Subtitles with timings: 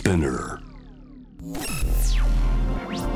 [0.00, 0.58] SPINEAR.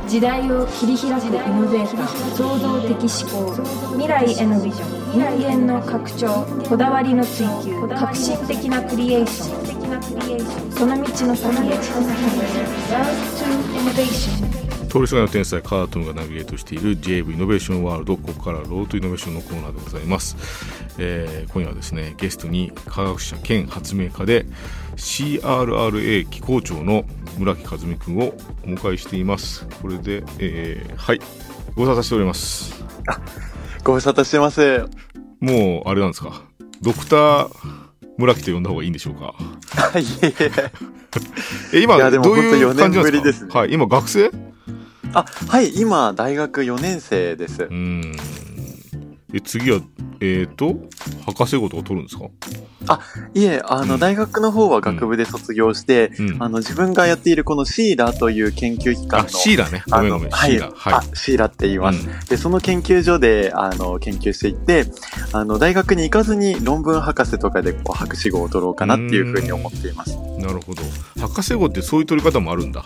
[0.06, 2.06] 時代を切り開くイノベーター
[2.36, 3.56] 創造的思考
[3.94, 10.72] 未来へのビジョン人間の拡張こだわりの追求革新的なクリエーション。
[10.72, 11.70] その道の先へ。
[11.70, 13.08] Road
[13.38, 13.46] to
[13.78, 14.63] Innovation
[14.94, 20.36] 通りすがりの天才カートムがナビゲートしている JV イノベーションワールドここから Road to Innovation のコーナーでございます、
[20.98, 24.46] えー今夜はですねゲストに科学者兼発明家で
[24.96, 27.04] CRRA 機構長の
[27.38, 28.34] 村木和美君を
[28.64, 29.66] お迎えしています。
[29.82, 31.20] これで、えーはい
[31.74, 32.84] ご無沙汰しております。
[33.82, 34.84] ご無沙汰してます。
[35.40, 36.42] もうあれなんですか？
[36.82, 37.48] ドクター
[38.16, 39.34] 村木と呼んだ方がいいんでしょうか？
[39.98, 40.50] いえいえ。
[41.74, 44.30] え今いやでもどういう本当4年ぶ感じなんですねすかはい今学生？
[45.14, 47.74] あ、はい、今、大学4年生ですう。
[47.74, 48.16] ん
[49.32, 49.80] え次は
[50.24, 50.76] えっ、と
[51.26, 52.24] 博士号とか取るんですか？
[53.32, 54.00] いえ、あの、うん。
[54.00, 56.42] 大学の方は学部で卒業して、うん。
[56.42, 59.82] あの、自分がやっているこのシーラという研究機関あの、シーラね。
[59.88, 60.94] ごあの、はい、シーラはい。
[60.94, 62.06] あ、シーラって言います。
[62.06, 62.20] うん。
[62.28, 64.86] で、その研究所で、あの、研究していって、
[65.32, 70.18] あの、大学に行かずに論文博士とかでこう博士号を取ろうかなっていうふうに思っています。
[70.38, 70.82] なるほど。
[71.18, 72.84] 博士号ってそういう取り方もあるんだ、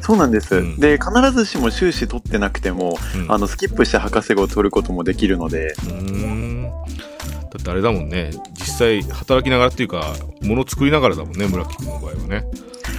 [0.00, 0.56] そうなんです。
[0.56, 0.80] うん。
[0.80, 8.30] で、必ずしも修士取ってなくても、うん、あの、スキップして博士号を取ることもできるので、うーんだってあれだもんね。
[8.54, 12.44] 実際働きながらっていうかもの作りながらだもんね村木君の場合はね。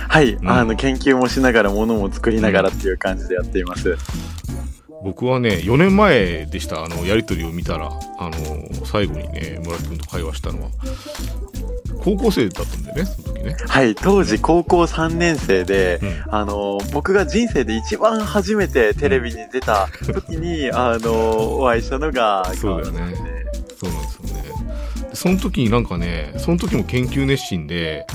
[0.08, 0.50] はい、ん。
[0.50, 3.96] あの、研究もしながら、ものも作りながらっていう感じでやっています。
[5.02, 6.84] 僕はね4年前でした。
[6.84, 7.90] あのやり取りを見たら。
[8.18, 10.70] あの最後にね村木君と会話したのは。
[12.04, 13.56] 高校生だったんだよねその時ね。
[13.68, 16.34] はい、当時高校3年生で、うん。
[16.34, 23.29] あの、僕が人生で一番初めてテレビに出た時に、あの、お会いしたのが、そうだよね
[25.20, 28.08] その時になんかねその時も研究熱心で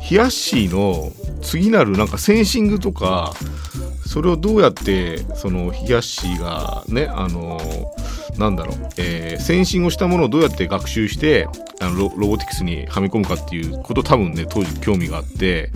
[0.00, 1.10] ヒヤッシーの
[1.42, 3.32] 次なるなんかセンシングとか
[4.06, 7.60] それをどうやってそのヒヤッシーがねあの
[8.38, 11.48] なんだろう、えーセンシングをしたものをどうやって学習して
[11.80, 15.72] あのロロボティクスにはめ込むかっていうこと多分ね当時興味があって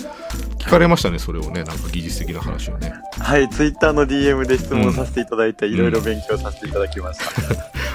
[0.59, 2.93] 聞かれましたねそれをねなんか技術的な話をね。
[3.19, 7.25] はい、ツイッターの DM で質問させていただいて、いろいろ勉強させていただきました。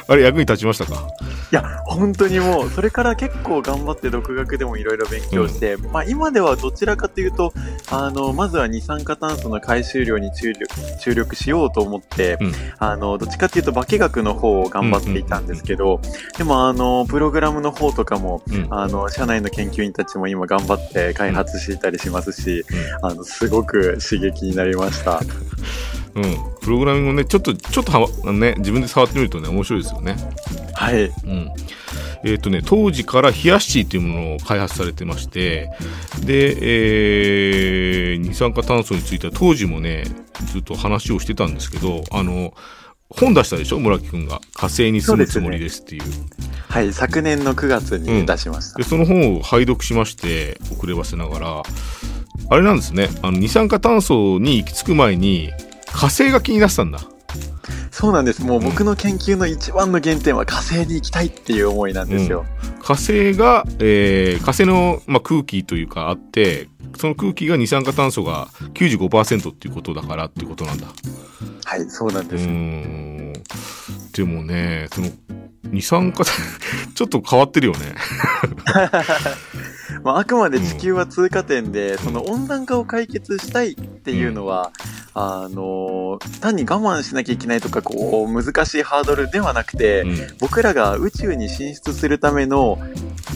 [0.12, 1.08] あれ役に立ちましたか？
[1.52, 7.54] いや、本当にもう、それから結構頑張って独学でもいろいろ勉強して、まあ今ではどちらかというと、
[7.90, 10.66] あの、まずは二酸化炭素の回収量に注力
[11.02, 12.54] 注力しようと思って、うん。
[12.80, 16.00] あの、どっちかっていうと化学の方を頑張っていたんですけど、
[16.38, 18.68] でもあの、プログラムの方とかも、うん。
[18.70, 22.64] あの、社内の研究員たちも今頑張って開発していたりしますし、
[23.02, 25.20] あの、すごく刺激になりました。
[26.16, 26.24] うん、
[26.62, 30.16] プログラミングもねちょっとちょっとね自分で触ってみるとね面白いですよね。
[30.74, 31.06] はい。
[31.06, 31.52] うん。
[32.24, 35.72] えっ、とね当時からヒヤッシーというものを開発されてまして
[36.24, 40.04] で、えー二酸化炭素については当時もね
[40.52, 42.54] ずっと話をしてたんですけどあの
[43.10, 43.80] 本出したでしょ？
[43.80, 46.04] 村木君が「火星に住むつもりです」っていう。
[46.70, 48.78] はい、昨年の9月に出しました。
[48.78, 51.64] でその本を拝読しまして遅ればせながら。
[52.50, 53.10] あれなんですね。
[53.22, 55.52] あの二酸化炭素に行き着く前に
[55.94, 57.00] 火星が気になってたんだ。
[57.92, 58.44] そうなんです。
[58.44, 62.46] もう僕の研究の一番の原点は火星に行きたいっていう思いなんですよ。
[62.82, 70.88] 火星が、えー火星の、まあ、空気というかあってその空気が二酸化炭素が95%っていうことだからっていうことなんだ
[71.66, 72.46] はい、そうなんです。
[72.48, 73.34] ん
[74.14, 75.08] でもねその
[75.66, 76.34] 二酸化炭
[76.96, 77.80] ちょっと変わってるよね
[80.04, 84.72] まあ、あくまで地球は通過点で、その温暖化を解決したいっていうのは、
[85.14, 90.18] あの、単に我慢しなきゃいけないとか、こう、難しいハードルではなくて、うん。
[90.40, 92.80] 僕らが宇宙に進出するための、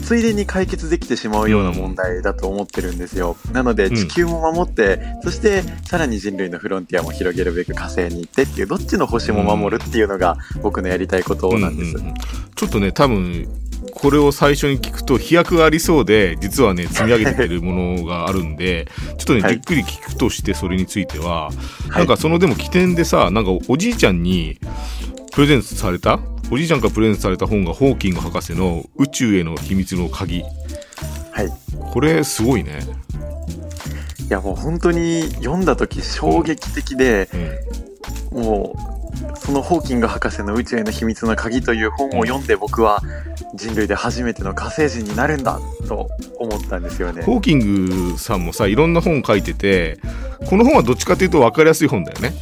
[0.02, 3.36] ついでに解決できてしまうような問題だと思ってるんですよ。
[3.52, 3.94] なので、うん。
[3.94, 11.96] 地球も守って、そして、さらに人類のフロンティアも広げるべく火星に行ってっていう、どっちの星も守るっていうのが、僕のやりたいことなんです。
[11.96, 12.14] うんうんうん。
[12.56, 13.46] ちょっとね多分
[13.92, 18.86] これを最初に聞くと飛躍がありそうで実はね積み上げているものがあるんで
[19.18, 19.52] ちょっとね、はい。
[19.54, 21.52] じっくり聞くとしてそれについては、は
[21.94, 21.98] い。
[21.98, 24.58] なんかそのでも起点でさなんかおじいちゃんに
[25.32, 26.20] プレゼントされた？
[26.50, 30.42] おじいちゃんからプレゼントされた本がホーキング博士の「宇宙への秘密の鍵。
[31.32, 31.52] はい。」
[31.92, 32.80] これすごいね。
[34.28, 37.28] いやもう本当に読んだ時衝撃的で、
[38.32, 38.42] うん。
[38.42, 38.95] もう、
[39.38, 43.00] そのホーキング博士の宇宙への秘密の鍵という本を読んで僕は
[43.54, 46.08] 人類で初めての火星人になるんだと
[46.38, 47.22] 思ったんですよね。
[47.22, 49.98] ホーキングさんもさいろんな本書いてて
[50.48, 52.32] この本はどっちかというと分かりやすい本だよね。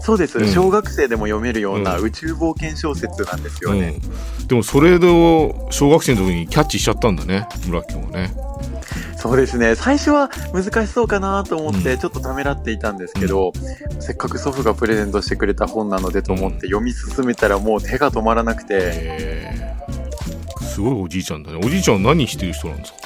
[0.00, 3.98] そうです、うん小学生でも読めるようなうん宇宙冒険小説なんですよね。
[4.40, 8.34] うん、でもそれを小学生の時にキャッチしちゃったんだね村木君はね。
[9.24, 9.74] そうですね。
[9.74, 13.54] 最初は難しそうかなと思って、ちょっとためらっていたんですけど、
[13.98, 21.58] せっかく祖父がプレゼントしてくれた本なのでと思って読み進めたらもう手が止まらなくて、えー、すごいおじいちゃんだね。
[21.64, 22.98] おじいちゃんは何してる人なんですか？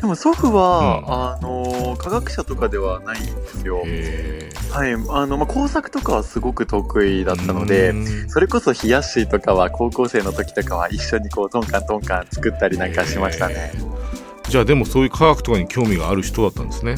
[0.00, 3.82] でも祖父は、あの、科学者とかではないんですよ。
[3.84, 4.94] えはい。
[4.94, 8.30] あの、まあ、工作とかはすごく得意だー、ったので、うん。
[8.30, 13.72] それこそ冷やしとかは高校生の時とかは一緒にこうトンカントンカン作ったりなんかしましたね。
[14.52, 16.96] えーじゃあでもそういう科学とかに興味がある人だったんですね。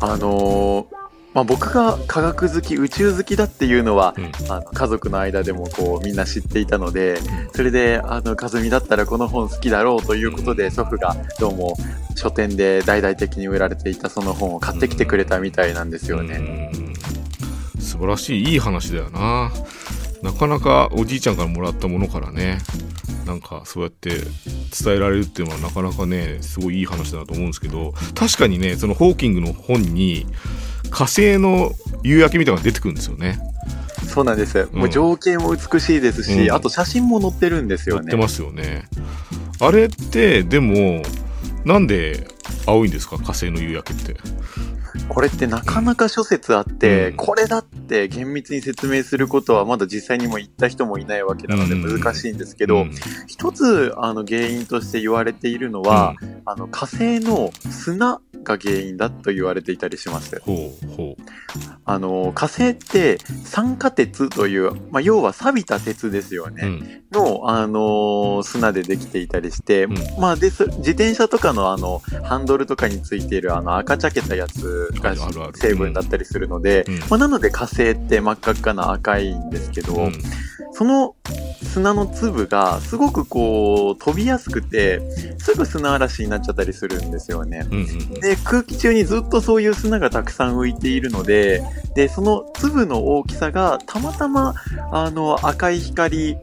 [0.00, 0.94] あのー
[1.34, 4.32] まあ、僕が科学好き、宇宙好きだっていうのは、うん。
[4.48, 7.18] あの家族の間でもこうみんな知っていたので、
[7.54, 11.76] それで、あの、かずみだったらこの本好きだろうということで、祖父がどうも
[12.14, 16.70] 書店で大々的に売られていたその本を買ってきてくれたみたいなんですよね。
[16.72, 17.82] うん。
[17.82, 19.50] 素晴らしいいい話だよな。
[20.22, 22.58] なかなかおじいちゃんからもらったものからね
[23.24, 30.26] なんかそうやって伝えられるっていうのはなかなかねすごいいい話だなと思うんですけど確かにねそのホーキングの本に
[30.90, 31.72] 火星の
[32.02, 33.38] 夕焼けみたいなのが出てくるんですよね。
[34.06, 34.68] そうなんです。
[34.72, 34.78] うん。
[34.78, 36.52] もう情景も美しいですし、うん。
[36.52, 38.02] あと写真も載ってるんですよね。
[38.02, 38.84] 載ってますよね。
[39.60, 41.02] あれってでも
[41.64, 42.28] なんで
[42.66, 43.16] 青いんですか？
[43.18, 44.20] 火星の夕焼けって
[45.08, 47.16] これってなかなか諸説あって、うん。
[47.16, 52.00] これだって厳密に説明することはまだ実際にも言った人もいないわけなのでうん。
[52.00, 52.90] 難しいんですけど、うん。
[53.26, 56.42] 一つあの原因として言われているのは、うん。
[56.46, 60.40] あの火星の砂が原因だと言われていたりします。
[60.40, 61.16] ほうほ
[61.84, 67.02] あの火星って酸化鉄という、まあ、要は錆びた鉄ですよね。
[67.20, 69.94] ん、の、あのー砂でできていたりして、うん。
[70.18, 75.14] まあ、で、そ自転車とかのあの、ハンドルとかについているあの赤茶けたやつが
[75.54, 76.98] 成分だったりするので、うん。
[77.00, 80.12] まあ、なので火星って真っ赤っかな赤いんですけど、うん。
[80.72, 81.14] その
[81.62, 85.00] 砂の粒がすごくこう飛びやすくて、
[85.38, 87.66] すぐ砂嵐になっちゃったりするんですよね。
[87.70, 88.14] うんうん。
[88.20, 91.62] で、空気中にずっとそういう砂がたくさん浮いているので、
[91.94, 94.54] で、その粒の大きさがたまたま、
[94.92, 96.36] あの、赤い光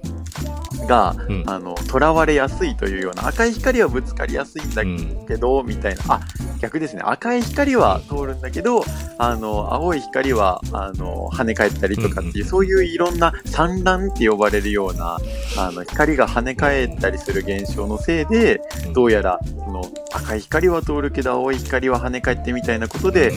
[0.87, 1.43] が、うん。
[1.47, 5.25] あの、囚われやすいというような、赤い光はぶつかりやすいんだうん。
[5.27, 6.19] けど、みたいな、あ、
[6.59, 7.01] 逆ですね。
[7.03, 8.83] 赤い光は通るんだけど、
[9.17, 15.17] あの、青い光は、あの、跳ね返ったりとかっていう、そういういろんな散乱って呼ばれるような、
[15.57, 18.61] あの、光が跳ね返ったりする現象のせいで、
[18.93, 19.81] どうやら、その、
[20.13, 23.31] 赤い光は通るけど、青い光は跳ね返ってみたいなことで、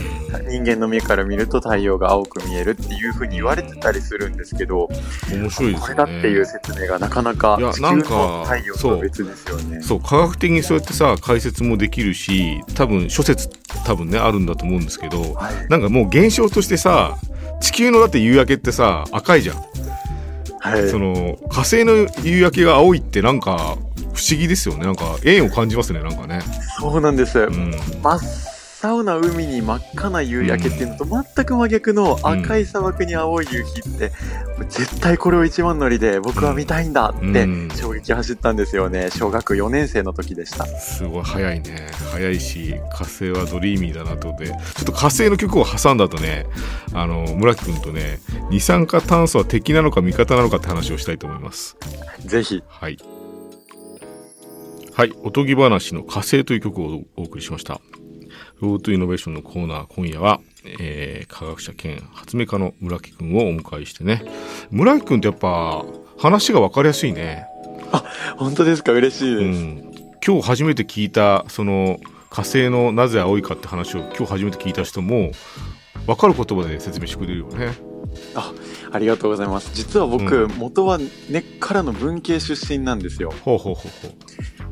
[0.49, 4.89] 人間の目から見ると太陽が青く見えるっていう風に言われてたりするんですけど、
[5.31, 5.79] 面白いですよね。
[5.79, 9.81] これだっていう説明がなかなかいやなんかの太陽と別ですよね。
[9.81, 13.49] そう科学的にそうやってさ解説もできるし多分諸説
[13.85, 15.67] 多分ねあるんだと思うんですけどはい。
[15.69, 17.17] なんかもう現象としてさ
[17.61, 19.57] 地球のだって夕焼けってさ赤いじゃん、
[20.59, 20.89] はい。
[20.89, 23.77] その火星の夕焼けが青いってなんか
[24.13, 26.41] 不思議ですよねなんか縁を感じますねなんかね
[26.79, 27.39] そうなんです。
[27.39, 27.71] うん
[28.01, 28.19] 真
[28.75, 34.11] っ青な海に真っ赤な夕焼けっていうのと全く真逆の赤い砂漠に青い夕日って、
[34.69, 39.09] 絶対これを一番乗りで僕は見たいんだってうん衝撃走ったんですよね。
[39.11, 40.65] 小学4年生の時でした。
[40.65, 46.45] すごい早いね早いし火星はドリーミーだなと思ってちょっと火星の曲を挟んだとね
[46.93, 48.19] あの村木君とね
[48.49, 51.77] 二酸化炭素は敵なのか味方なのかって話をしたいと思います
[52.19, 52.63] ぜひ。
[52.67, 52.97] はい。
[54.93, 55.11] はい。
[55.23, 57.81] おとぎ話の火星という曲をお送りしました。
[58.61, 60.39] ロートイノベーションのコーナー、今夜は、
[60.79, 64.23] えー、科学者兼発明家の村木くんをお迎えしてね。
[64.71, 65.85] 村木くんってやっぱ、
[66.17, 67.45] 話が分かりやすいね。
[68.37, 68.91] 本当ですか？
[68.93, 69.59] 嬉しいうです。
[69.61, 69.91] ん。
[70.25, 75.31] 今日初めて聞いた、その、火星のなぜ青いかって話を今日初めて聞いた人も、
[76.05, 77.73] 分かる言葉で説明してくれるよね。
[78.91, 79.71] ありがとうございます。
[79.73, 80.97] 実は僕、うん元は
[81.29, 83.33] 根っからの文系出身なんですよ。
[83.41, 84.24] ほうほうほうほう。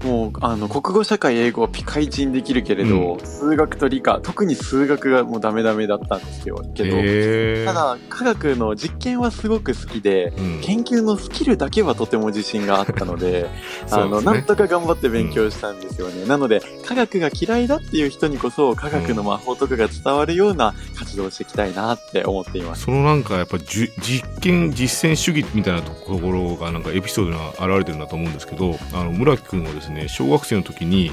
[0.03, 6.61] もう、あの、国語、社会、英語はピカイチにできるけれど、数学と理科、特に数学がもうダメダメだったんですよ。
[6.75, 13.49] けど、へーただ、科学の実験はすごく好きで、うん、研究のスキルだけはとても自信があったので、
[13.91, 16.25] あの、なんとか頑張って勉強したんですよね。
[16.25, 22.83] なので、科学が嫌いだっていう人にこそ、科学の魔法とかが伝わるような活動をしていきたいなって思っています。
[22.83, 31.11] そのなんかやっぱじゅ実験実践主義みたいなところがなんかエピソードが現れてるんだと思うんですけどあの村木君はですね小学生の時に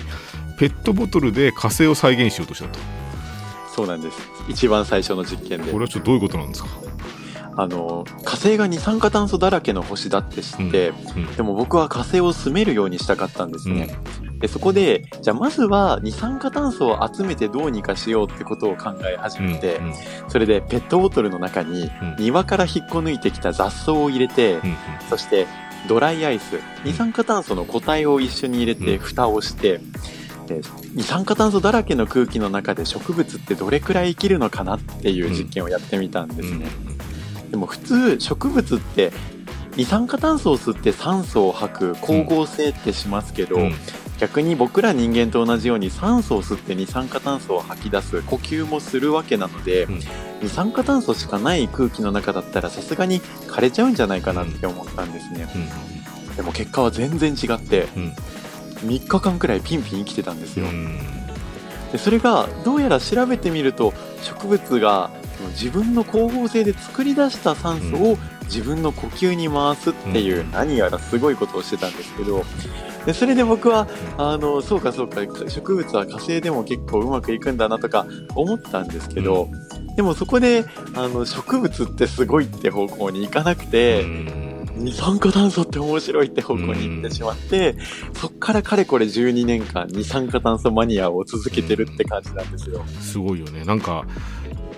[0.59, 2.79] ペットボトルで火星を再現しようとしたと。
[3.75, 4.19] そうなんです。
[4.49, 5.73] 一番最初の実験で。
[5.73, 5.79] こ。
[5.79, 6.69] れはちょっとどういうことなんですか、
[7.57, 13.97] あの、火星が二酸化炭素だらけの星だって知って、うんでも僕は火星を住めるようにしたかったんですね。
[14.41, 19.95] でそこで、じゃあまずは二酸化炭素を集めてどうにかしようってことを考え始うんめて、うん
[20.29, 22.17] それでペットボトルの中にうん。
[22.19, 24.77] 庭から引っこ抜いてきた雑草を入れて、うん。
[25.09, 25.47] そして
[25.89, 28.99] ドライアイス、二酸化炭素の固体を一緒に入れてうん。
[28.99, 29.81] 蓋をして、
[30.47, 30.61] で
[30.95, 36.67] 二酸化炭素だらけの空気の中で植物ってどれくらい生きるのかなっていう実験をやってみたんですね、
[37.51, 39.13] でも普通植物って
[39.77, 43.75] 二酸化炭素を吸って酸素を吐く光合成ってしますけど、うん
[44.21, 50.01] 逆に僕ら人間と同じように酸素を吸って二酸化炭素を吐き出す呼吸もするわけなので、うん。
[50.43, 55.91] 二酸化炭素しかない空気の中だったらさすがに枯れちゃうんじゃないかなって思ったんですね、うん
[56.37, 58.15] でも結果は全然違ってうん。
[58.89, 60.99] 3日間くらいピンピン生きてたんですよ、うん。
[61.93, 65.11] でそれがどうやら調べてみると植物が
[65.51, 70.51] 自分の光合成で作り出した酸素を自分の呼吸に回すっていううん。
[70.53, 72.45] 何やらすごいことをしてたんですけど
[73.07, 73.89] でそれで僕は
[74.19, 79.49] あのそうかそうか植物は火星でも結構うまくいくんだなとか思ったんですけど、
[79.97, 80.65] でもそこで
[80.95, 84.05] あの植物ってすごいって方向に行かなくて、
[84.77, 87.77] 二酸化炭素って面白いって方向に行ってしまって、
[88.15, 92.85] そっからかれこれ12年間二酸化炭素マニアを続けてるって感じなんですよ。
[93.01, 93.65] すごいよね。
[93.65, 94.07] なんか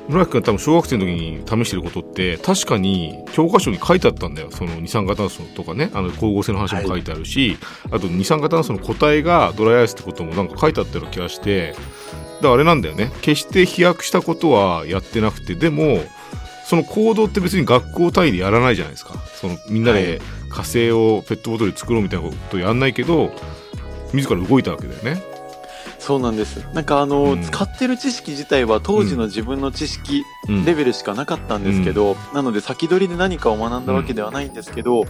[0.09, 4.50] 村木君が多分小学生の時に試してることって確かに教科書に書いてあったんだよ。
[4.50, 5.90] その二酸化炭素とかね。
[5.94, 7.56] あの光合成の話も書いてあるし、
[7.90, 13.11] あと二酸化炭素の個体がドライアイスってこともなんか書いてあったような気がしてだからあれなんだよね。
[13.23, 16.00] 決して飛躍したことはやってなくてでも
[16.64, 19.14] その行動って別に学校単位でやらないじゃないですか。
[19.40, 23.32] そのみんなで火星をペットボトルで作ろうみたいなことやんないけど
[24.12, 25.31] 自ら動いたわけだよね。
[26.02, 26.56] そうなんです。
[26.75, 27.42] なんかあの、うん。
[27.42, 30.64] 使ってる知識自体は当時の自分の知識うん。
[30.64, 35.04] レベルしかなかったんですけど、なので先取りで何かを学んだわけではないんですけど、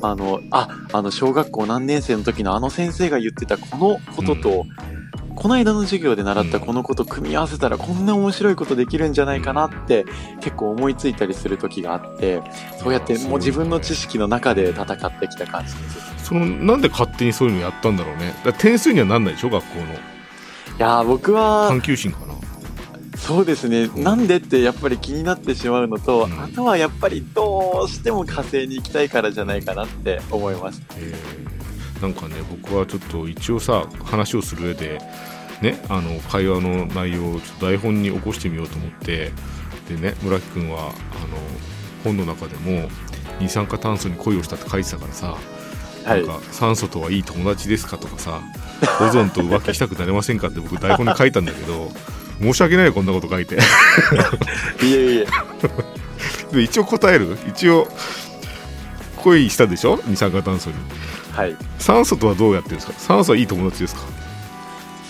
[0.00, 4.66] あの、あ、あの小学校何年生の時のあの先生が言ってたこのことと、
[5.36, 10.04] この間の授業で習ったこのこと組み合わせたらこんな面白いことできるんじゃないかなって
[10.40, 12.40] 結構思いついたりする時があって、
[12.82, 16.24] そうやってもう自分の知識の中で戦ってきた感じです。
[16.24, 18.32] そのなんで勝手にそういうのやったんだろうね。
[18.58, 19.84] 点数にはなんないでしょ学校の。
[19.84, 20.17] い
[20.78, 22.34] やー僕は探求心かな。
[23.16, 24.02] そうですね、ん。
[24.02, 26.42] なんでってやっぱり気になってしまうのと、うん。
[26.42, 30.82] あとはやっぱりどうしても火星に行きたいからじゃないかなって思います。
[30.96, 32.02] えー。
[32.02, 35.00] なんかね僕はちょっと一応さ話をする上で
[35.62, 39.32] ねあの会話の内容をちょっと台本に起こしてみようと思って
[39.88, 40.92] でね村木君はあの
[42.04, 42.88] 本の中でも
[43.40, 45.57] 二酸化炭素に恋をしたって書いてたからさ、はい
[46.08, 48.40] なんか酸素とはいい友達ですかとかさ
[49.00, 51.90] オゾンと浮気したくなれませんかって僕台本に書いたんだけど
[52.40, 53.56] 申し訳ないよこんなこと書いて。
[53.56, 53.58] い
[54.84, 55.26] えいえ、
[56.54, 57.36] で一応答える？
[57.48, 57.88] 一応
[59.16, 59.98] 恋したでしょ？
[60.06, 60.76] 二酸化炭素に。
[61.32, 61.56] はい。
[61.78, 62.94] 酸素とはどうやってるんですか？
[62.96, 64.02] 酸素はいい友達ですか？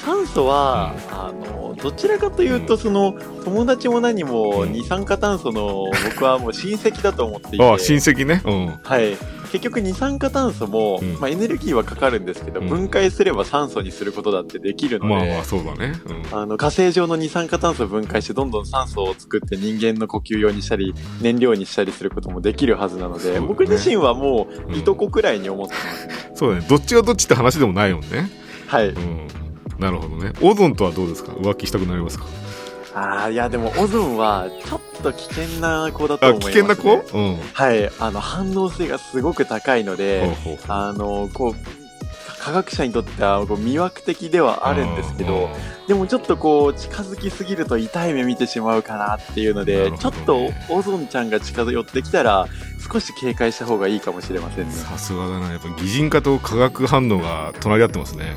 [0.04, 3.14] 酸素は、あの、どちらかというと、その、
[3.44, 4.72] 友達も何もうん。
[4.72, 8.40] 二酸化炭素の僕はもう親戚だと思っていて、ああ親戚ね。
[8.46, 8.78] うん。
[8.82, 9.16] はい。
[9.48, 11.14] 結局二酸化炭素も、うん。
[11.14, 12.68] まあエネルギーはかかるんですけど、うん。
[12.68, 15.94] 分解すれば酸素にすることだってできるので、まあまあそうだね、
[16.32, 23.40] うん、あの火星上の二酸化炭素を分解してどんどん酸素を作って人間の呼吸用にしたり燃料にしたりすることもできるはずなので、ね。
[23.40, 26.66] 僕自身はもういとこくらいに思ってます、そうだね。
[26.68, 28.30] どっちがどっちって話でもないもんね。
[28.66, 28.88] はい。
[28.88, 29.28] うん。
[29.78, 30.32] なるほどね。
[30.42, 31.32] オゾンとはどうですか？
[31.32, 32.26] 浮気したくなりますか？
[32.94, 37.18] ああいやでもオゾンはちょっと危険な子だとあ思います、危ね、険な子？
[37.18, 37.36] うん。
[37.52, 40.64] はいあの反応性がすごく高いので、ほうほうほう。
[40.68, 41.54] あのこう
[42.40, 45.50] 科学者にとってはこう魅惑的ではあるんですけど、
[45.86, 52.46] でもちょっとこう近づきすぎると痛い目見てしまうかなっていうのなで、るほどちょっとねオゾンちゃんが近寄ってきたら
[52.92, 54.72] 少し警戒した方がいいかもしれませんね。
[54.72, 55.50] さすがだな。
[55.50, 58.36] やっぱ擬人化と化学反応が隣り合ってますね。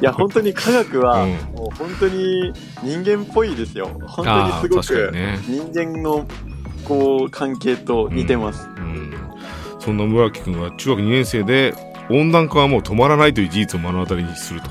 [0.00, 1.30] いや本当に科学は、うん。
[1.54, 3.88] もう本当に人間っぽいですよ。
[4.06, 5.12] 本当にすごく
[5.46, 6.26] 人間の
[6.84, 8.68] こう関係と似てます。
[8.76, 9.14] うん。
[9.78, 11.74] そんな村木君は中学2年生で
[12.10, 14.70] 温暖化はもう止まらないという事実を目の当たりにすると。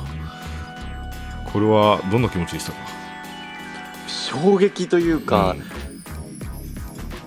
[1.52, 2.78] これはどんな気持ちでしたか？
[4.08, 5.56] 衝撃というか、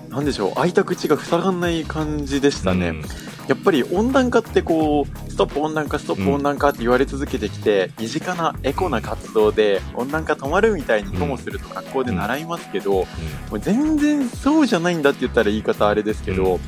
[0.09, 2.89] なんでしょう開いた口が塞がんない感じでしたね。
[2.89, 3.01] うん。
[3.47, 13.05] やっぱり温暖化ってこう、ストップ温暖化、ストップ温暖化って言われ続けてきて、身近なエコな活動で温暖化止まるみたいにともすると学校で習いますけど、も
[13.51, 16.59] う全然そうじゃないんだって言ったら言い方あれですけど、うん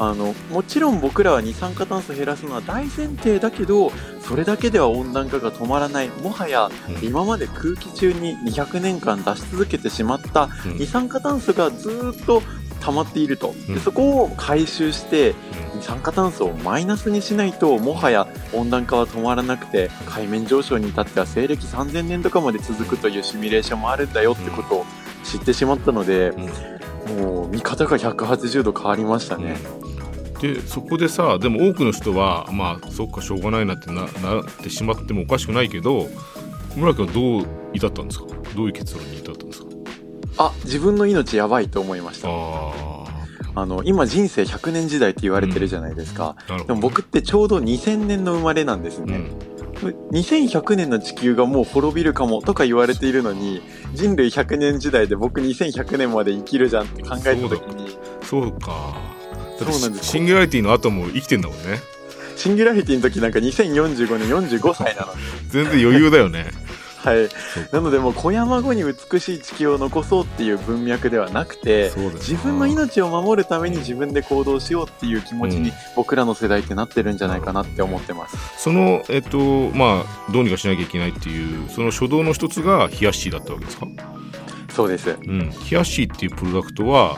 [0.00, 3.92] あの、もちろん僕らは二酸化炭素減らすのは大前提だけど、
[4.22, 6.08] それだけでは温暖化が止まらない。
[6.08, 7.06] もはやうん。
[7.06, 10.78] 今まで空気中に200年間出し続けてしまったうん。
[10.78, 12.42] 二酸化炭素がずーっと
[12.80, 13.54] 溜まっていると。
[13.68, 13.74] うん。
[13.74, 15.34] でそこを回収して、
[15.74, 24.86] 二酸化炭素をマイナスにしないともはや温暖化は止まらなくて海面上昇に至っては西暦3000年とかまで続くというシミュレーションもあるんだよってことを
[25.24, 26.32] 知ってしまったので、
[27.18, 29.56] もう見方が180度変わりましたね。
[30.40, 36.08] でそこでさでも多くの人はまあそっかしょうがないなってななってしまってもおかしくないけど
[36.76, 38.26] 村木はどう至ったんですか？
[38.56, 39.66] どういう結論に至ったんですか？
[40.38, 42.28] あ、自分の命やばいと思いました。
[42.28, 43.04] あ
[43.56, 46.36] あの、今人生100年時代って言われてるじゃないですか。
[46.48, 46.74] あなるほど。
[46.74, 49.16] でも僕ってちょうど2000年の生まれなんですね。
[49.82, 49.90] うん。
[50.12, 53.60] 2100年の地球がもう滅びるかもとか言われているのに、
[53.92, 58.94] 人類100年時代で僕2100年まで生きるじゃんって考えた時に、そうか
[59.64, 61.80] そうなんですシンギュラリティの後も生きてんだもんね
[62.36, 65.20] シンギュラリティの時なんか2045年45歳なのに。
[65.48, 66.46] 全然余裕だよね
[67.00, 67.28] はい。
[67.72, 78.36] なのでもう小山後に美しい地球を残そうっていう文脈ではなくて、自分の命を守るために自分で行動しようっていう気持ちにうん僕らの世代ってなってるんじゃないかなって思ってます。
[78.58, 79.38] そのえっと
[79.70, 83.86] まあどうにかしなきゃいけないっていうその初動の一つがヒヤッシーだったわけですか？
[84.74, 85.16] そうです。
[85.26, 87.16] うん、ヒヤッシーっていうプロダクトは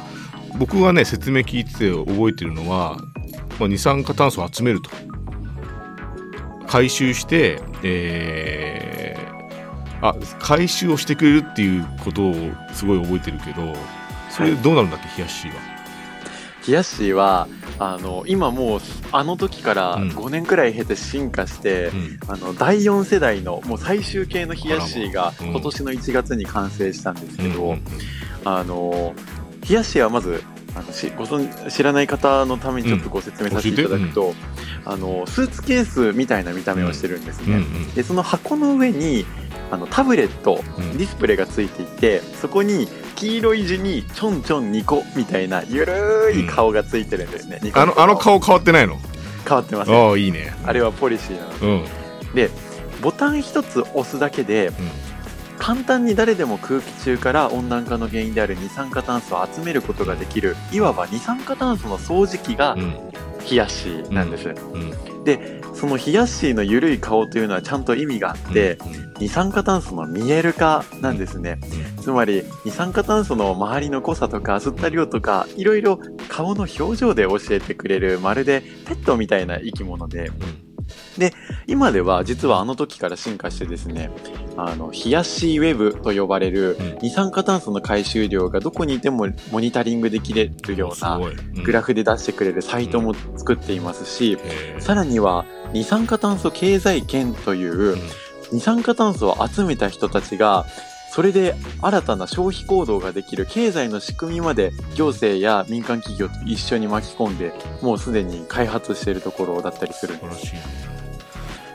[0.58, 2.98] 僕がね説明聞いてて覚えてるのは、
[3.58, 4.90] まあ、二酸化炭素を集めると。
[6.66, 9.32] 回収して、えー
[10.04, 12.34] あ回収をしてくれるっていうことを
[12.72, 13.72] すごい覚えてるけど
[14.30, 15.60] それどうなるんだっけ、ヒヤッシーは？
[16.62, 18.80] ヒヤッシーは、あの、今もう、
[19.10, 20.08] あの時からうん。
[20.10, 22.18] 5年くらい経て進化して、うん。
[22.28, 27.82] あの、第4世代のもう最終形のヒヤッシーが今年の1月に完成したんですけど、うんうん
[28.44, 29.31] あの、ヒ
[29.68, 30.42] ヤッシーはまず、
[30.74, 34.34] あのしご存知らない方のためにちょっとご説明させていただくと、
[34.84, 37.56] あの、スーツケースみたいな見た目をしてるんですね。
[37.56, 39.26] うんうんで、その箱の上に、
[39.70, 47.60] あの、タブレット、うんディスプレイがついていて、そこに黄色い字にちょんちょん2個みたいなゆるい顔がついてるんですね。
[47.62, 48.98] ニコニコあのあの顔変わってないの？
[49.46, 49.96] 変わってます、ね。
[49.96, 50.54] ああいいね。
[50.64, 51.66] あれはポリシーなので。
[51.66, 52.02] うん
[52.34, 52.50] で、
[53.02, 54.72] ボタン一つ押すだけで、
[55.62, 63.12] 簡単に誰でも空気中から温暖化の原因である二酸化炭素を集めることができる、いわば二酸化炭素の掃除機がうん。
[63.44, 64.48] ヒヤッシーなんです。
[64.48, 65.24] うん。
[65.24, 68.78] で、そのヒヤッシーのゆるい顔というのはちゃんと意味があって、
[69.18, 71.58] 二酸化炭素の見える化なんですね。
[72.00, 75.98] つまり、二酸化炭素の周りの濃さとか吸った量とか、いろいろ
[76.28, 80.30] 顔の表情で教えてくれる、まるでペットみたいな生き物で、
[81.66, 84.10] 今では実はあの時から進化してですね、
[84.56, 86.98] あの、ヒヤッシーウェブと呼ばれるうん。
[87.02, 91.20] 二酸化炭素の回収量がどこにいてもモニタリングできれるような
[91.64, 94.38] グラフで出してくれるサイトも作っていますし、
[94.78, 97.96] さらには二酸化炭素経済圏という
[98.52, 100.66] 二酸化炭素を集めた人たちが
[101.12, 110.54] それで新たな消費行動ができる経済の仕組みまで行政や民間企業と一緒に巻き込んでもうすでに開発しているところだったりするんです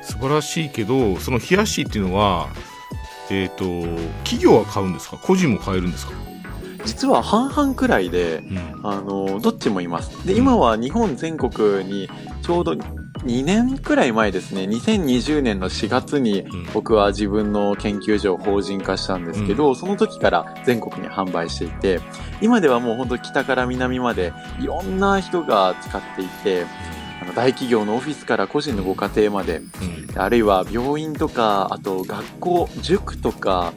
[0.08, 2.48] 素晴らしいけどその冷やしっていうのは
[3.30, 3.66] えっ、と
[4.24, 5.18] 企業は買うんですか？
[5.18, 6.14] 個人も買えるんですか、
[6.86, 8.58] 実は半々くらいでうん。
[8.84, 10.26] あのどっちもいます。
[10.26, 12.10] でうん今は日本全国に
[12.42, 12.72] ちょうど
[13.26, 14.62] 2年くらい前ですね。
[14.62, 16.66] 2020年の4月にうん。
[16.74, 22.00] 僕は自分の研究所を法人化したんですけど、その時から全国に販売していて
[22.42, 26.66] 今ではもう本当北から南までいろんな人が使っていて
[27.38, 30.20] 大企業のオフィスから個人のご家庭までうん。
[30.20, 33.74] あるいは病院とかあと学校塾とか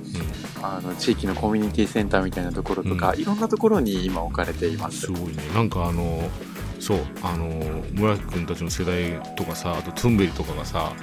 [0.62, 3.20] あの地域のコミュニティセンターみたいなところとか、うん。
[3.20, 5.00] いろんなところに今置かれています。
[5.00, 5.12] す。
[5.12, 5.42] ごいね。
[5.54, 6.22] なんかあの
[6.78, 7.48] そうあの
[7.92, 10.94] 村木君たちの世代とかさあとトゥンベリとかがさ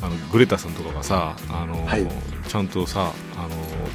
[0.00, 2.06] あのグレタさんとかがさあの、はい。
[2.48, 3.48] ちゃんとさあの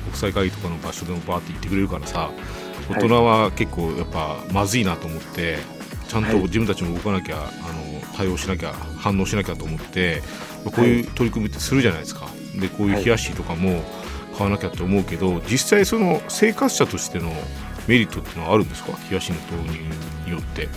[0.06, 2.30] 国際会議とかの場所でもバーって行ってくれるからさ
[2.91, 5.58] 大人は結構やっぱまずいなと思って
[6.08, 10.21] ちゃんとはい自分たちも動かなきゃ、あの対応しなきゃ反応しなきゃと思って
[10.65, 12.28] こういう取り組みってするじゃないですか。
[12.60, 13.06] でこういうはい。
[13.06, 13.84] 冷やしとかも
[14.38, 17.32] 買わなきゃって思うけど実際その生活者としての
[17.88, 18.91] メリットっていうのはあるんですか？
[19.10, 19.80] 冷やしの導入
[20.26, 20.69] によって。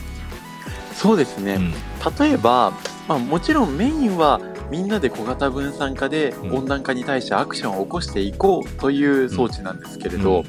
[0.95, 1.73] そうですね、うん。
[2.19, 2.73] 例えば、
[3.07, 6.57] まあ、もちろんメインはみんなで小型分散化でうん。
[6.57, 10.45] 温暖化に対してアクションを起こしていこうという装置なんですけれど、うん。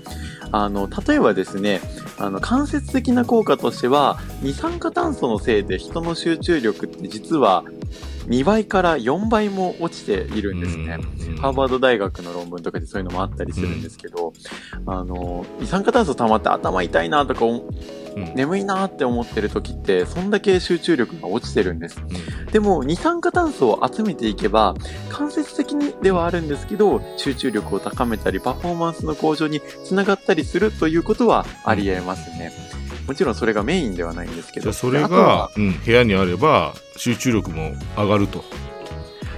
[0.52, 1.82] あの例えばですね
[2.18, 7.66] あの間接的な効果としては二酸化炭素のせいで人の集中力って実は
[8.28, 11.00] 2倍から4倍も落ちているんですね。
[11.30, 11.38] うん。
[11.38, 14.34] ハーバード大学の論文とかでそういうのもあったりするんですけど、
[14.86, 17.64] あの二酸化炭素溜まって頭痛いなとか思
[18.18, 18.36] うん。
[18.36, 22.02] 眠いなって思ってる時ってそんだけ集中力が落ちてるんです。
[22.02, 22.46] うん。
[22.48, 24.76] でも二酸化炭素を集めていけば
[25.10, 32.52] 間接的にではあるんですけど集中力を高めたりパフォーマンスの向上につながったりするということはありえますね。
[33.08, 34.74] もちろんそれがメインではないんですけど。
[34.74, 38.44] それが、うん、部屋にあれば集中力も上がると。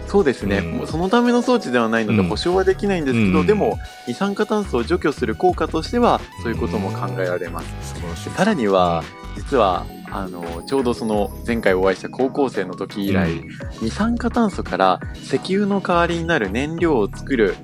[0.09, 0.87] そうですね、うん。
[0.87, 2.27] そのための装置ではないのでうん。
[2.29, 3.47] 保証はできないんですけど、うん。
[3.47, 7.93] でも二酸化炭素を除去する効果としてはそういうことも考えられます。
[7.93, 8.29] 素晴らしい。
[8.31, 9.03] さらには
[9.35, 13.49] 実はあのちょうどその前回お会いした高校生の時以来、うん。
[13.81, 17.55] 二酸化炭素から石油の代わりになる燃料を作る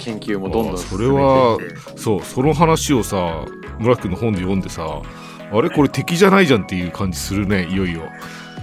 [0.00, 3.44] 研究もどんどん進めていれはてそうその話をさ
[3.78, 5.02] 村木君の本で読んでさ
[5.52, 8.02] あれこれ敵じゃないじゃんっていう感じするねいよいよ。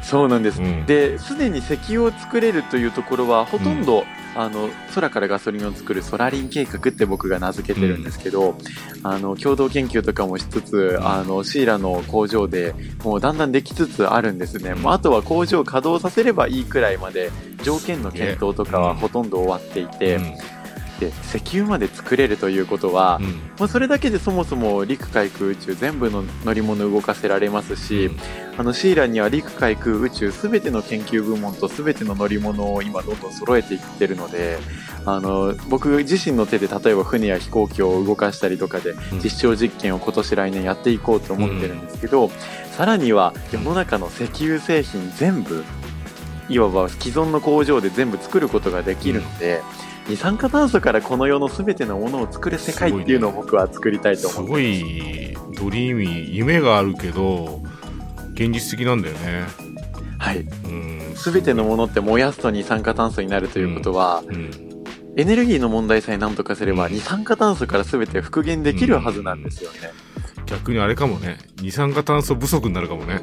[0.08, 0.86] そうなんです、うん。
[0.86, 8.58] ですでに石油を作れるというところはほとんど、あの空からガソリンを作るソラリン計画って僕が名付けてるんですけど、
[9.04, 17.30] あの共同研究とかもしつつ、あのシーラの工場でもうだんだんできつつあるんですね、もうあとは工場を稼働させればいいくらいまで
[17.64, 20.57] 条件の検討とかはほとんど終わっていて、うん
[21.00, 23.28] で石油まで作れるということは、うん。
[23.60, 28.12] まあ、それだけでそもそも陸海空宇宙全部の乗り物を動かせられますし、
[28.58, 34.58] あのシーラには陸海空宇宙すべての研究部門とすべての乗り物を今どんどん揃えていってるので
[35.06, 39.20] あの僕自身の手で例えば船や飛行機を動かしたりとかでうん。
[39.24, 42.32] 実証実験を今年来年やっていこうと思ってるんですけど、
[42.72, 45.64] さらには世の中の石油製品全部
[46.50, 49.62] いわば既存の工場で全部作ることができるので、
[50.10, 54.38] 二酸化炭素からこの世の全てのものを作る世界っていうのを僕は作りたいとす。
[54.38, 57.62] 思うごいドリーミー夢があるけど
[58.34, 59.46] 現実的なんだよね。
[60.18, 60.40] はい。
[60.40, 64.50] うん、全てのものって燃やすと二酸化炭素になるということは、うん、
[65.18, 66.94] エネルギーの問題さえ何とかすれば、うん。
[66.94, 69.92] 二酸化炭素から全て復元できるはずなんですよね。
[70.46, 71.38] 逆にあれかもね。
[71.62, 73.22] 二酸化炭素不足になるかもね。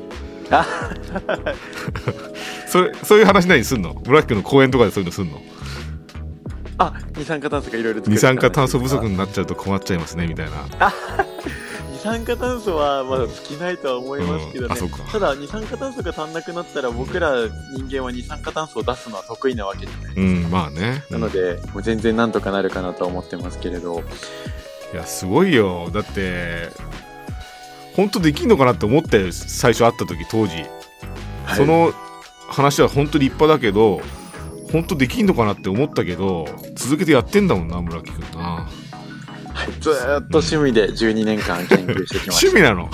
[0.51, 0.66] あ
[2.68, 3.94] それそういう話何すんの？
[4.07, 5.40] 村木君の講演とかでそういうのすんの？
[6.79, 10.93] あ、二酸化炭素がいろいろ二酸化炭素不足二になっちゃうと困っちゃいますねみたいな。
[12.05, 14.79] 酸化炭素はまだ尽きないとは思いますけどね。
[14.79, 17.33] うんただ、二酸化炭素が足んなくなったら、僕ら
[17.75, 20.15] 人間は二酸化炭素を出すのは得意なわけじゃない。
[20.17, 21.03] うんまあね。
[21.09, 24.03] なので、もう全然なんとかなるかなとは思ってますけれど。
[24.93, 26.69] いやすごいよだって
[27.97, 31.93] 本当できんのかなって思ったよ最初会った時当時、はいその
[32.49, 34.01] 話は本当立派だけど
[34.72, 38.68] 本当できんのかなって思ったけど続けてやってんだもんな村木君な
[39.55, 42.48] はい、ずーっと趣味で12年間研究してきました。
[42.50, 42.90] 趣味なの？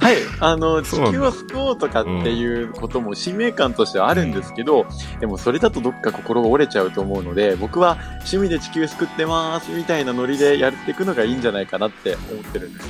[0.00, 4.86] はい、あの、地球を救おうとかっていうことも使命感としてはあるんですけど、
[5.20, 12.88] でもそれだとどっか心が折れちゃうと思うので、僕は趣味で地球救ってますみたいなノリでやっていくのがいいんじゃないかなって思ってるんです。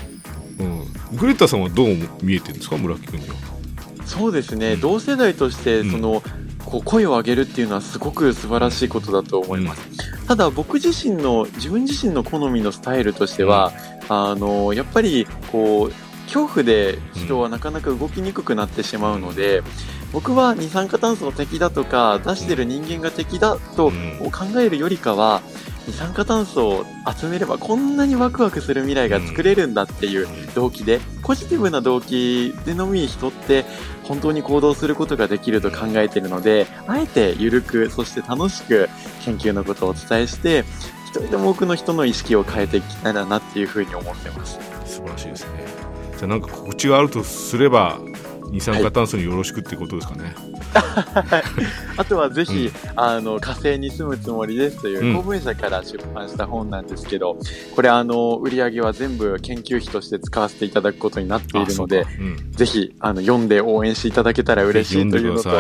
[0.61, 0.62] う
[1.14, 1.88] ん、グレタさんはどう
[2.22, 3.35] 見えてるんですか村木君には？
[4.04, 4.80] そうですね、うん。
[4.80, 5.90] 同世代として、うん。
[5.90, 6.22] その、
[6.66, 10.26] こう声を上げるっていうのはすごく素晴らしいことだと思います。
[10.26, 13.72] ただ僕自身の、自分自身の好みのスタイルとしては、
[14.09, 15.92] あの、やっぱり、こう、
[16.26, 19.62] 恐怖で人はなかなか動きにくくなってしまうので、
[20.12, 24.31] 僕は二酸化炭素の敵だとか、出してる人間が敵だとうん。
[24.33, 25.42] 考えるよりかは、
[25.87, 33.64] 二酸化炭素を集めればこんなにワクワクする未来が作れるんだっていう動機で、ポジティブな動機でのみ人って
[34.03, 38.88] 本当に行動することができると考えているので、あえて緩く、そして楽しく
[39.25, 40.64] 研究のことをお伝えして、
[41.07, 44.59] 一人でも多くの人の意識を変えていきたいなっていうふうに思ってます。
[44.87, 45.66] 素晴らしいですね
[46.16, 48.01] じゃあなんか告知があるとすれば
[48.50, 50.35] 二酸化炭素によろしくってことですかね、
[51.96, 55.16] あとはぜひ、あの、火星に住むつもりですといううん。
[55.16, 57.38] 公文社から出版した本なんですけど、
[57.74, 62.52] これあの、売り上げは全部研究費として使わせていただくことになっているのでうん。
[62.52, 65.50] ぜひ、あの、読んで応援していただけたら嬉しいというのと、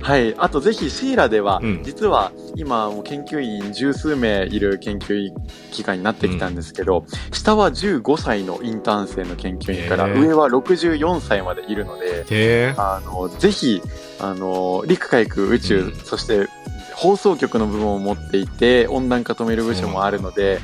[0.00, 0.34] はい。
[0.38, 1.82] あとぜひシーラでは、うん。
[1.82, 5.30] 実は今もう研究員十数名いる研究
[5.70, 12.24] 機関になってきたんですけど、下は15歳のインターン生の研究員から、上は64歳までいるので、
[12.76, 13.82] あの、ぜひ、
[14.18, 15.96] あの、陸海空宇宙、うん。
[15.96, 16.48] そして
[16.94, 20.60] 放送局の部門を持っていて、温暖化止める部署もあるので、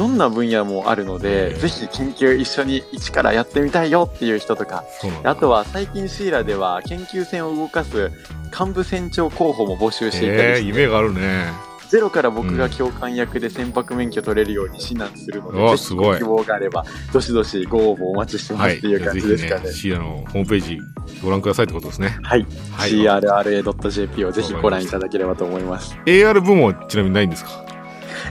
[0.00, 4.82] どんな分野もあるので、ぜひ研究一緒に一からやってみたいよっていう人とか、
[5.24, 8.10] あとは最近シーラでは研究船を動かす
[8.58, 11.52] 幹部船長候補も募集していたりして、夢があるね。
[11.90, 16.16] ゼロから僕が教官役で船舶免許取れるように指南するので、うわぜひすごい。
[16.16, 19.64] 希望があれば、どしどしご応募お待ちしてまはいすっていう感じですかね。
[19.66, 20.78] ねシーラのホームページ
[21.22, 22.16] ご覧くださいってことですね。
[22.22, 22.46] はい。
[22.72, 22.90] はい。
[22.90, 25.94] Crra.jp をぜひご覧いただければと思います。
[26.06, 27.69] AR 部門はちなみにないんですか？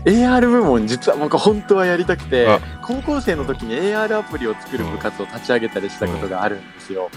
[0.06, 7.10] AR 部門、実は僕本当はやりたくてあ、高校生の時に AR アプリを作る部活を立ち上げたりしたことがあるんですよ。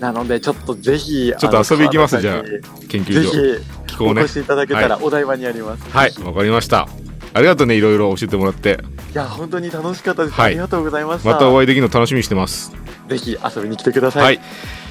[0.00, 2.42] なので、ちょっとぜひ、ちょっと遊び行きますじゃあ。
[2.42, 3.30] ぜ研究所。
[3.30, 4.22] ひ、気候ね。
[4.22, 5.90] お越しいただけたらお台場にあります。
[5.90, 6.88] はいわかりました。
[7.34, 8.78] ありがとうねいろいろ教えてもらって。
[9.12, 10.34] いや、本当に楽しかったです。
[10.34, 10.50] はい。
[10.50, 11.30] ありがとうございました。
[11.30, 12.72] またお会いできるの楽しみにしてます。
[13.08, 14.24] ぜひ遊びに来てください。
[14.24, 14.40] はい、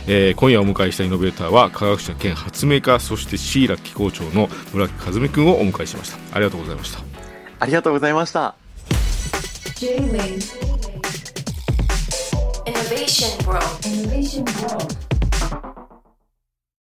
[0.07, 6.17] えー今夜お迎えしたイノベーターは科学者兼発明家そしてシーラ機構長の村木和美君をお迎えしました。
[6.35, 7.10] ありがとうございました
[7.61, 8.55] ありがとうございました。
[9.75, 10.41] J-Wave
[12.65, 13.63] Innovation World.
[13.85, 15.10] Innovation World